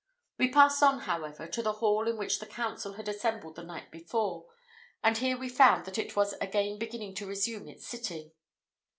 We 0.39 0.49
passed 0.49 0.81
on, 0.81 1.01
however, 1.01 1.45
to 1.45 1.61
the 1.61 1.73
hall 1.73 2.07
in 2.07 2.17
which 2.17 2.39
the 2.39 2.47
council 2.47 2.93
had 2.93 3.07
assembled 3.07 3.55
the 3.55 3.61
night 3.63 3.91
before, 3.91 4.47
and 5.03 5.15
here 5.15 5.37
we 5.37 5.47
found 5.47 5.85
that 5.85 5.99
it 5.99 6.15
was 6.15 6.33
again 6.41 6.79
beginning 6.79 7.13
to 7.17 7.27
resume 7.27 7.67
its 7.67 7.85
sitting. 7.87 8.31